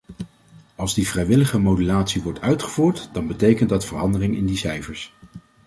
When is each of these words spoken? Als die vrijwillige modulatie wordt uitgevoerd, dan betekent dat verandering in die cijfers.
Als 0.75 0.93
die 0.93 1.07
vrijwillige 1.07 1.57
modulatie 1.57 2.21
wordt 2.21 2.41
uitgevoerd, 2.41 3.09
dan 3.13 3.27
betekent 3.27 3.69
dat 3.69 3.85
verandering 3.85 4.35
in 4.35 4.45
die 4.45 4.57
cijfers. 4.57 5.15